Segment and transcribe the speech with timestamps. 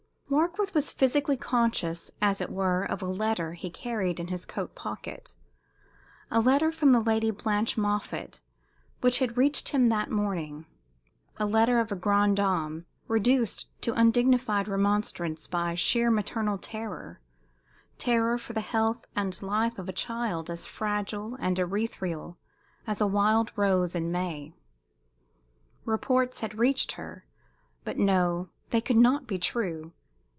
[0.33, 4.73] Warkworth was physically conscious, as it were, of a letter he carried in his coat
[4.75, 5.35] pocket
[6.31, 8.39] a letter from Lady Blanche Moffatt
[9.01, 10.65] which had reached him that morning,
[11.37, 17.19] the letter of a grande dame, reduced to undignified remonstrance by sheer maternal terror
[17.97, 22.37] terror for the health and life of a child as fragile and ethereal
[22.87, 24.53] as a wild rose in May.
[25.83, 27.25] Reports had reached her;
[27.83, 29.91] but no they could not be true!